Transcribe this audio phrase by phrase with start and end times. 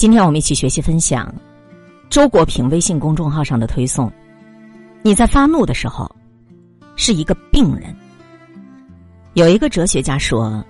[0.00, 1.30] 今天我们一起学习分享
[2.08, 4.10] 周国平微信公众号上的推送。
[5.02, 6.10] 你在发怒的时候
[6.96, 7.94] 是一个病人。
[9.34, 10.64] 有一个哲学家说，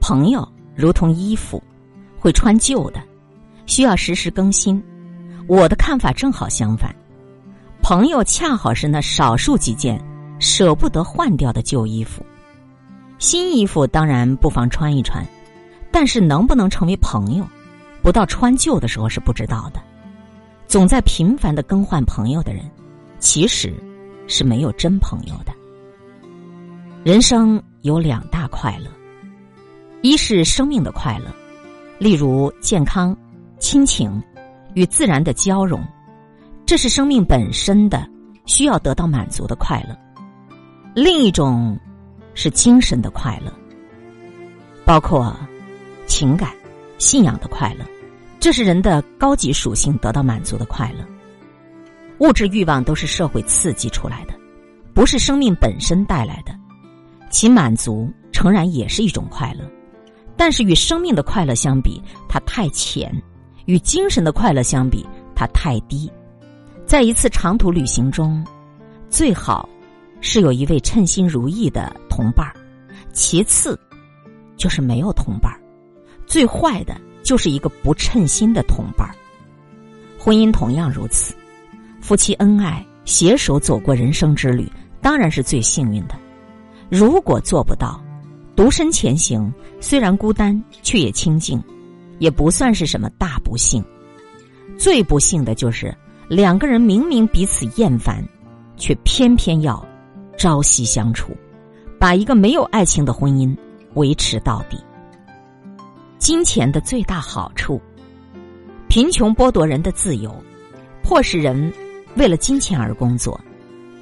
[0.00, 0.44] 朋友
[0.74, 1.62] 如同衣服，
[2.18, 3.00] 会穿旧的，
[3.66, 4.82] 需要时时更新。
[5.46, 6.92] 我的看法正好相反，
[7.80, 10.04] 朋友恰好是那少数几件
[10.40, 12.26] 舍不得换掉的旧衣服。
[13.20, 15.24] 新衣服当然不妨穿一穿，
[15.92, 17.46] 但是能不能成为朋友？
[18.06, 19.82] 不到穿旧的时候是不知道的，
[20.68, 22.62] 总在频繁的更换朋友的人，
[23.18, 23.74] 其实
[24.28, 25.52] 是没有真朋友的。
[27.02, 28.88] 人生有两大快乐，
[30.02, 31.34] 一是生命的快乐，
[31.98, 33.14] 例如健康、
[33.58, 34.22] 亲情
[34.74, 35.84] 与自然的交融，
[36.64, 38.08] 这是生命本身的
[38.44, 39.96] 需要得到满足的快乐；
[40.94, 41.76] 另一种
[42.34, 43.52] 是精神的快乐，
[44.84, 45.36] 包括
[46.06, 46.52] 情感、
[46.98, 47.84] 信仰的快乐。
[48.46, 51.04] 这是人的高级属性得到满足的快乐。
[52.18, 54.34] 物质欲望都是社会刺激出来的，
[54.94, 56.54] 不是生命本身带来的。
[57.28, 59.68] 其满足诚然也是一种快乐，
[60.36, 63.10] 但是与生命的快乐相比，它太浅；
[63.64, 66.08] 与精神的快乐相比，它太低。
[66.86, 68.46] 在一次长途旅行中，
[69.10, 69.68] 最好
[70.20, 72.54] 是有一位称心如意的同伴儿；
[73.12, 73.76] 其次，
[74.56, 75.58] 就是没有同伴儿；
[76.28, 76.96] 最坏的。
[77.26, 79.12] 就是一个不称心的同伴儿，
[80.16, 81.34] 婚姻同样如此。
[82.00, 84.70] 夫妻恩爱，携手走过人生之旅，
[85.02, 86.14] 当然是最幸运的。
[86.88, 88.00] 如果做不到，
[88.54, 91.60] 独身前行，虽然孤单，却也清静，
[92.20, 93.84] 也不算是什么大不幸。
[94.78, 95.92] 最不幸的就是
[96.28, 98.24] 两个人明明彼此厌烦，
[98.76, 99.84] 却偏偏要
[100.38, 101.36] 朝夕相处，
[101.98, 103.52] 把一个没有爱情的婚姻
[103.94, 104.78] 维持到底。
[106.26, 107.80] 金钱的最大好处，
[108.88, 110.34] 贫穷剥夺人的自由，
[111.00, 111.72] 迫使人
[112.16, 113.40] 为了金钱而工作，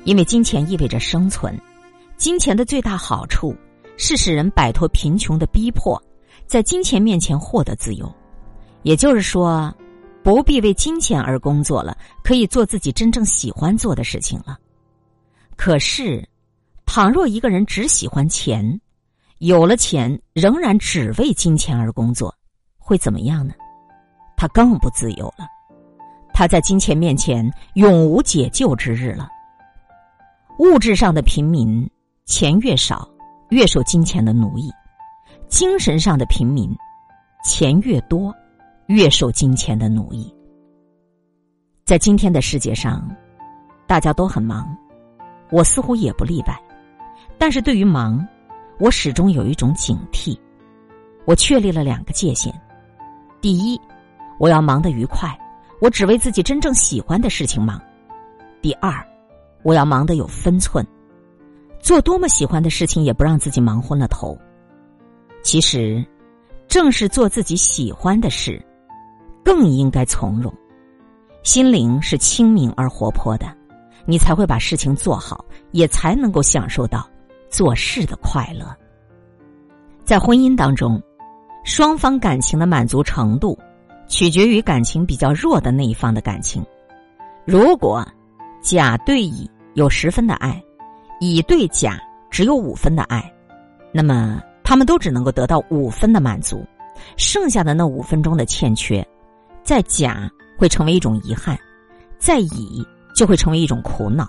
[0.05, 1.55] 因为金钱意味着生存。
[2.17, 3.55] 金钱的最大好处
[3.99, 6.03] 是使人摆脱贫穷的逼迫，
[6.47, 8.11] 在金钱面前获得自由。
[8.85, 9.71] 也就是说，
[10.23, 14.59] 不必为金钱而工作了，可以做自己真正喜欢做的事情了。
[15.57, 16.27] 可是，
[16.87, 18.81] 倘若一个人只喜欢钱，
[19.45, 22.35] 有了钱，仍然只为金钱而工作，
[22.79, 23.53] 会怎么样呢？
[24.39, 25.47] 他更不自由了。
[26.33, 29.29] 他在金钱面前永无解救之日了。
[30.61, 31.87] 物质上的平民，
[32.25, 33.07] 钱越少，
[33.51, 34.71] 越受金钱的奴役；
[35.47, 36.75] 精神上的平民，
[37.45, 38.35] 钱越多，
[38.87, 40.35] 越受金钱的奴役。
[41.85, 43.07] 在今天的世界上，
[43.87, 44.75] 大家都很忙，
[45.51, 46.59] 我似乎也不例外。
[47.37, 48.27] 但是对于忙，
[48.79, 50.37] 我始终有一种警惕，
[51.25, 52.53] 我确立了两个界限：
[53.41, 53.81] 第一，
[54.39, 55.37] 我要忙得愉快，
[55.81, 57.79] 我只为自己真正喜欢的事情忙；
[58.61, 58.93] 第二，
[59.63, 60.85] 我要忙得有分寸，
[61.81, 64.37] 做多么喜欢的事情也不让自己忙昏了头。
[65.43, 66.05] 其实，
[66.67, 68.61] 正是做自己喜欢的事，
[69.45, 70.53] 更应该从容，
[71.45, 73.47] 心灵是清明而活泼的，
[74.05, 77.09] 你才会把事情做好，也才能够享受到。
[77.55, 78.77] 做事的快乐，
[80.03, 81.01] 在婚姻当中，
[81.65, 83.57] 双方感情的满足程度，
[84.09, 86.67] 取决于感情比较弱的那一方的感情。
[87.45, 88.05] 如果
[88.61, 90.61] 甲对乙有十分的爱，
[91.21, 91.97] 乙对甲
[92.29, 93.33] 只有五分的爱，
[93.93, 96.67] 那么他们都只能够得到五分的满足，
[97.17, 99.07] 剩下的那五分钟的欠缺，
[99.63, 100.29] 在甲
[100.59, 101.57] 会成为一种遗憾，
[102.19, 102.85] 在乙
[103.15, 104.29] 就会成为一种苦恼。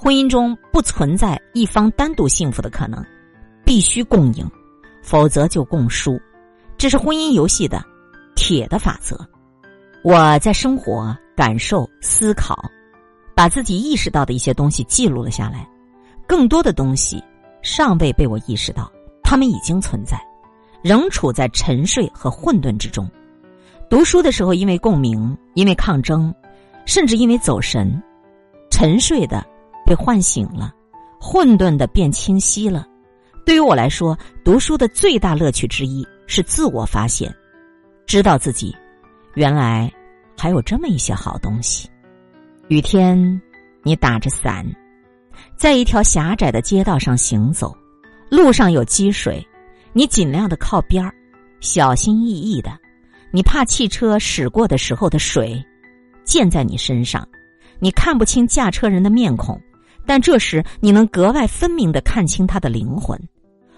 [0.00, 3.04] 婚姻中不存在一方单独幸福的可能，
[3.64, 4.48] 必须共赢，
[5.02, 6.16] 否则就共输。
[6.76, 7.84] 这是婚姻游戏的
[8.36, 9.18] 铁的法则。
[10.04, 12.56] 我在生活、感受、思考，
[13.34, 15.68] 把自己意识到的一些东西记录了下来。
[16.28, 17.20] 更多的东西
[17.60, 18.88] 尚未被我意识到，
[19.24, 20.16] 他们已经存在，
[20.80, 23.10] 仍处在沉睡和混沌之中。
[23.90, 26.32] 读书的时候，因为共鸣，因为抗争，
[26.86, 28.00] 甚至因为走神，
[28.70, 29.44] 沉睡的。
[29.88, 30.70] 被唤醒了，
[31.18, 32.86] 混沌的变清晰了。
[33.46, 34.14] 对于我来说，
[34.44, 37.34] 读书的最大乐趣之一是自我发现，
[38.04, 38.76] 知道自己
[39.32, 39.90] 原来
[40.36, 41.88] 还有这么一些好东西。
[42.68, 43.40] 雨天，
[43.82, 44.62] 你打着伞，
[45.56, 47.74] 在一条狭窄的街道上行走，
[48.30, 49.42] 路上有积水，
[49.94, 51.10] 你尽量的靠边儿，
[51.60, 52.78] 小心翼翼的，
[53.30, 55.64] 你怕汽车驶过的时候的水
[56.26, 57.26] 溅在你身上，
[57.78, 59.58] 你看不清驾车人的面孔。
[60.08, 63.20] 但这时，你能格外分明的看清他的灵魂，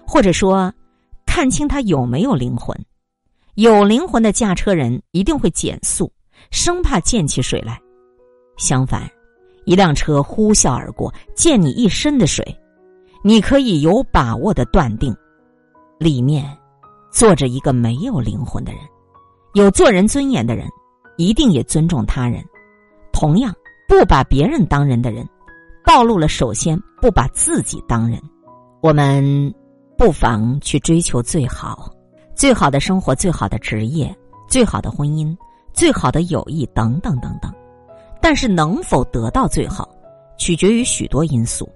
[0.07, 0.73] 或者说，
[1.25, 2.73] 看清他有没有灵魂。
[3.55, 6.09] 有灵魂的驾车人一定会减速，
[6.49, 7.77] 生怕溅起水来。
[8.55, 9.11] 相反，
[9.65, 12.45] 一辆车呼啸而过，溅你一身的水，
[13.25, 15.13] 你可以有把握的断定，
[15.99, 16.49] 里面
[17.11, 18.81] 坐着一个没有灵魂的人。
[19.53, 20.65] 有做人尊严的人，
[21.17, 22.41] 一定也尊重他人。
[23.11, 23.53] 同样，
[23.85, 25.27] 不把别人当人的人，
[25.85, 28.21] 暴露了首先不把自己当人。
[28.81, 29.53] 我们
[29.97, 31.91] 不妨去追求最好。
[32.33, 34.15] 最好的生活，最好的职业，
[34.47, 35.35] 最好的婚姻，
[35.73, 37.53] 最好的友谊，等等等等。
[38.19, 39.87] 但是能否得到最好，
[40.37, 41.69] 取决于许多因素，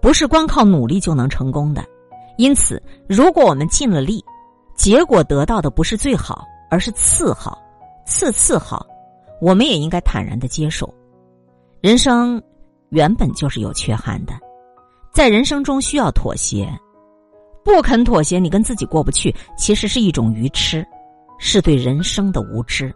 [0.00, 1.84] 不是光靠努力就能成功的。
[2.38, 4.24] 因此，如果我们尽了力，
[4.74, 7.60] 结果得到的不是最好，而是次好，
[8.04, 8.84] 次次好，
[9.40, 10.92] 我们也应该坦然的接受。
[11.80, 12.42] 人生
[12.90, 14.32] 原本就是有缺憾的，
[15.12, 16.68] 在人生中需要妥协。
[17.64, 20.84] 不肯妥协，你跟自己过不去，其实是一种愚痴，
[21.38, 22.94] 是对人生的无知。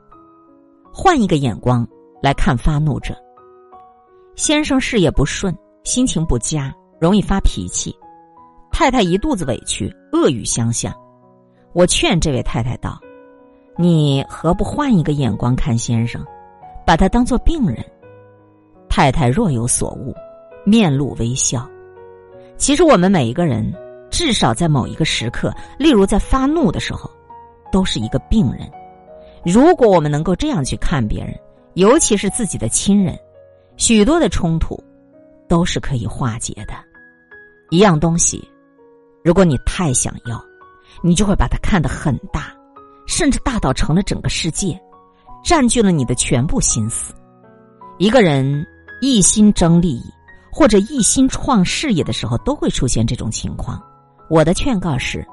[0.92, 1.86] 换一个眼光
[2.22, 3.14] 来看发怒者。
[4.36, 7.94] 先生事业不顺，心情不佳，容易发脾气，
[8.72, 10.92] 太太一肚子委屈，恶语相向。
[11.72, 12.98] 我劝这位太太道
[13.78, 16.24] ：“你何不换一个眼光看先生，
[16.84, 17.84] 把他当做病人？”
[18.96, 20.14] 太太若有所悟，
[20.64, 21.68] 面露微笑。
[22.56, 23.74] 其实我们每一个人。
[24.08, 27.10] 至少在某一个时刻，例如在发怒的时候，
[27.72, 28.70] 都是一个病人。
[29.44, 31.34] 如果我们能够这样去看别人，
[31.72, 33.18] 尤其是自己的亲人，
[33.76, 34.78] 许多的冲突
[35.48, 36.74] 都是可以化解的。
[37.70, 38.48] 一样东西，
[39.24, 40.40] 如果你太想要，
[41.02, 42.54] 你就会把它看得很大，
[43.08, 44.80] 甚至大到成了整个世界，
[45.44, 47.12] 占据了你的全部心思。
[47.98, 48.64] 一个人
[49.04, 50.04] 一心争利益
[50.50, 53.82] 或者一心创事业的时候，都会出现这种情况。
[54.30, 55.26] 我的劝告是：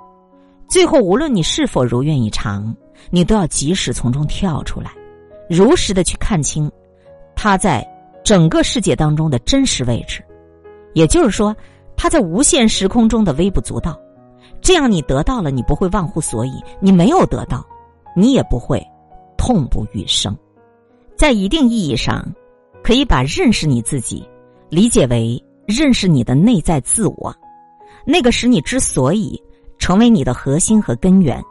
[0.68, 2.76] 最后无论你是否如愿以偿，
[3.10, 4.92] 你都要及时从中跳出来，
[5.50, 6.70] 如实的去看清
[7.36, 7.88] 他在
[8.24, 10.24] 整个世界当中的真实位置，
[10.94, 11.56] 也就是说，
[11.96, 13.98] 他在无限时空中的微不足道。
[14.60, 17.66] 这样你得到了，你不会忘乎所以；你没有得到，
[18.16, 18.86] 你也不会
[19.38, 20.36] 痛不欲生。
[21.16, 22.28] 在一定意义上，
[22.84, 24.28] 可以把认识你自己
[24.70, 27.36] 理解为认识你的内在自我。
[28.06, 29.42] 那个使你之所以
[29.78, 31.42] 成为你的核心和根源，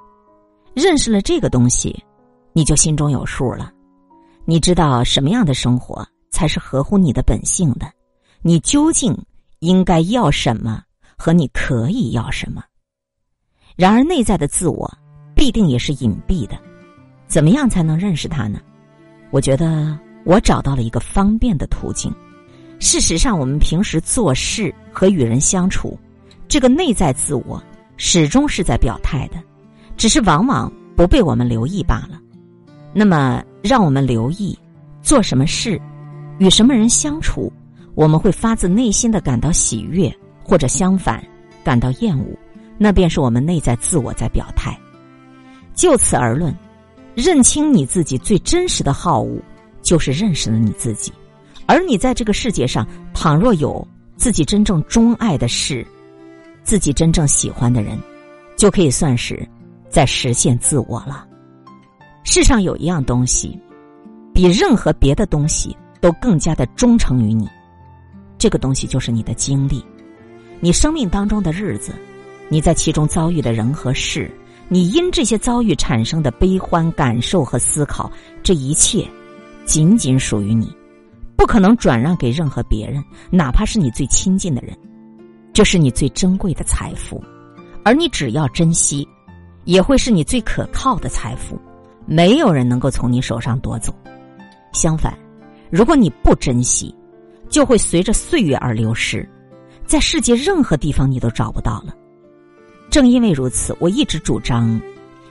[0.75, 2.05] 认识了这个东西，
[2.53, 3.73] 你就心中有数了。
[4.44, 7.87] 你知道什么样的生活才是合乎你的本性的？
[8.43, 9.17] 你究竟
[9.61, 10.82] 应该要什么？
[11.17, 12.65] 和你可以要什么？
[13.77, 14.91] 然而，内在的自我
[15.35, 16.59] 必定也是隐蔽的。
[17.27, 18.59] 怎么样才能认识它呢？
[19.31, 22.12] 我觉得我找到了一个方便的途径。
[22.78, 25.99] 事实上，我们平时做事和与人相处。
[26.49, 27.62] 这个内在自我
[27.96, 29.37] 始终是在表态的，
[29.96, 32.20] 只是往往不被我们留意罢了。
[32.93, 34.58] 那么，让我们留意
[35.02, 35.81] 做什么事，
[36.38, 37.52] 与什么人相处，
[37.94, 40.12] 我们会发自内心的感到喜悦，
[40.43, 41.22] 或者相反
[41.62, 42.26] 感到厌恶，
[42.78, 44.76] 那便是我们内在自我在表态。
[45.75, 46.52] 就此而论，
[47.14, 49.38] 认清你自己最真实的好恶，
[49.90, 51.12] 就是认识了你自己。
[51.66, 53.84] 而你在这个世界上，倘若有
[54.16, 55.84] 自己真正钟爱的事。
[56.62, 57.98] 自己真正喜欢的人，
[58.56, 59.44] 就可以算是
[59.88, 61.26] 在实现自我了。
[62.22, 63.58] 世上有一样东西，
[64.32, 67.48] 比任何别的东西都更加的忠诚于你，
[68.38, 69.84] 这个东西就是你的经历，
[70.60, 71.93] 你生命当中的日子，
[72.48, 74.31] 你在其中遭遇的人和事，
[74.69, 78.08] 你因这些遭遇产生的悲欢感受和思考，
[78.41, 79.05] 这一切
[79.70, 80.69] 仅仅属于你，
[81.36, 83.00] 不可能转让给任何别人，
[83.31, 84.77] 哪怕是你最亲近的人。
[85.53, 87.22] 这是你最珍贵的财富，
[87.84, 89.06] 而你只要珍惜，
[89.67, 91.56] 也会是你最可靠的财富。
[92.05, 93.94] 没有人能够从你手上夺走。
[94.72, 95.17] 相反，
[95.70, 96.93] 如果你不珍惜，
[97.48, 99.24] 就会随着岁月而流失，
[99.86, 101.94] 在世界任何地方你都找不到了。
[102.91, 104.81] 正因为如此，我一直主张，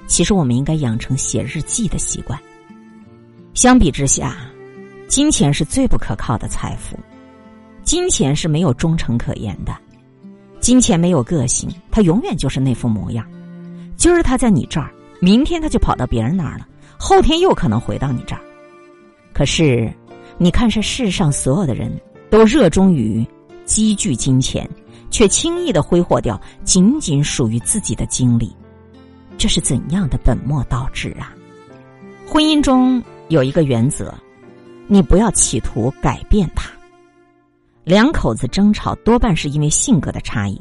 [0.08, 2.40] 其实我们应该养成写日记的习惯。
[3.54, 4.38] 相比之下，
[5.08, 6.98] 金钱是最不可靠的财富，
[7.84, 9.76] 金钱是没有忠诚可言的。
[10.60, 13.26] 金钱没有个性，它永远就是那副模样。
[13.96, 18.42] 今儿他在你这儿，明天他就跑到别人那儿了，后天又可能回到你这儿。
[19.34, 19.92] 可是，
[20.38, 21.92] 你看这世上所有的人
[22.30, 23.26] 都热衷于
[23.66, 24.70] 积聚金钱，
[25.10, 28.56] 却轻易的挥霍掉仅仅属于自己的精力，
[29.38, 31.34] 这是怎样的本末倒置啊！
[32.28, 34.14] 婚姻中有一个原则，
[34.88, 36.70] 你不要企图改变他。
[37.84, 40.60] 两口子争吵多半是因为性格的差异，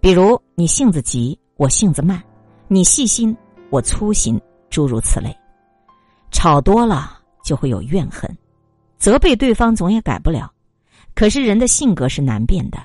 [0.00, 2.18] 比如你性子急，我性子慢；
[2.66, 3.36] 你细心，
[3.70, 4.38] 我粗心；
[4.70, 5.34] 诸如此类。
[6.30, 8.28] 吵多了就会有怨恨，
[8.96, 10.50] 责备对方总也改不了。
[11.14, 12.78] 可是人的性格是难变的，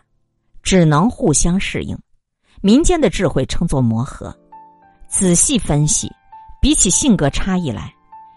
[0.63, 1.97] 只能互相适应。
[2.61, 4.35] 民间的智慧称作磨合。
[5.07, 6.11] 仔细分析，
[6.61, 7.92] 比起性格差异来，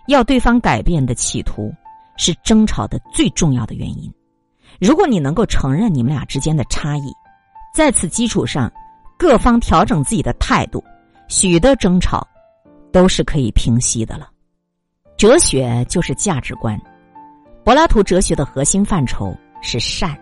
[0.07, 1.73] 要对方改变的企图
[2.17, 4.13] 是争吵的最重要的原因。
[4.81, 7.13] 如果你能够承认你们俩之间的差异，
[7.75, 8.71] 在此基础上，
[9.19, 10.83] 各方调整自己的态度，
[11.29, 12.27] 许多争吵
[12.93, 14.29] 都是可以平息的了。
[15.17, 16.79] 哲学就是价值观，
[17.65, 20.19] 柏拉图哲学的核心范畴是善，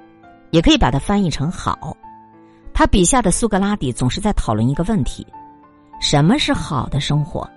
[0.51, 1.97] 也可以把它翻译成好。
[2.73, 5.27] 他笔下的苏格拉底总是在讨论一个问题。
[6.01, 7.49] 什么是好的生活？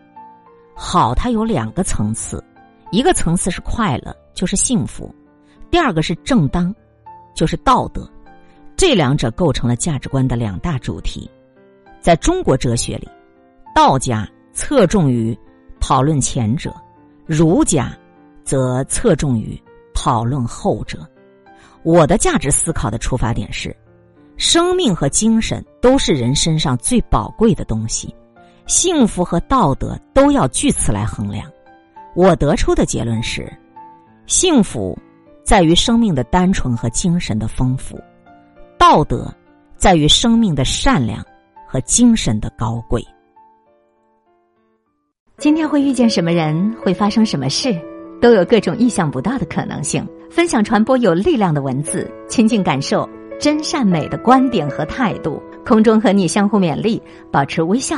[0.79, 2.41] 好，它有两个层次，
[2.91, 5.09] 一个层次是快乐，就是幸福；
[5.71, 6.73] 第二个是正当，
[7.33, 8.07] 就是道德。
[8.75, 11.29] 这两者构成了价值观的两大主题。
[11.99, 13.09] 在中国哲学里，
[13.73, 15.35] 道家侧重于
[15.79, 16.71] 讨论前者，
[17.25, 17.91] 儒家
[18.43, 19.59] 则侧重于
[19.95, 20.99] 讨论后者。
[21.81, 23.75] 我的价值思考的出发点是：
[24.37, 28.13] 生命和精神都是人身上最宝贵的东西。
[28.67, 31.49] 幸福和道德都要据此来衡量。
[32.13, 33.51] 我得出的结论是：
[34.25, 34.97] 幸福
[35.43, 37.95] 在于生命的单纯和精神的丰富；
[38.77, 39.33] 道德
[39.77, 41.25] 在于生命的善良
[41.65, 43.01] 和精神的高贵。
[45.37, 47.73] 今天会遇见什么人，会发生什么事，
[48.19, 50.05] 都有各种意想不到的可能性。
[50.29, 53.07] 分享传播有力量的文字，亲近感受
[53.39, 55.41] 真善美的观点和态度。
[55.65, 57.97] 空中和你相互勉励，保持微笑。